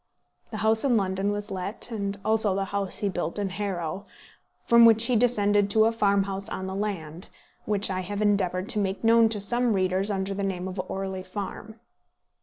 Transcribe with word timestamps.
The 0.49 0.57
house 0.65 0.83
in 0.83 0.97
London 0.97 1.31
was 1.31 1.51
let; 1.51 1.91
and 1.91 2.19
also 2.25 2.55
the 2.55 2.65
house 2.73 2.97
he 2.97 3.07
built 3.07 3.37
at 3.37 3.51
Harrow, 3.51 4.07
from 4.65 4.83
which 4.83 5.05
he 5.05 5.15
descended 5.15 5.69
to 5.69 5.85
a 5.85 5.91
farmhouse 5.91 6.49
on 6.49 6.65
the 6.65 6.73
land, 6.73 7.29
which 7.65 7.91
I 7.91 7.99
have 7.99 8.19
endeavoured 8.19 8.67
to 8.69 8.79
make 8.79 9.03
known 9.03 9.29
to 9.29 9.39
some 9.39 9.73
readers 9.73 10.09
under 10.09 10.33
the 10.33 10.41
name 10.41 10.67
of 10.67 10.81
Orley 10.89 11.21
Farm. 11.21 11.79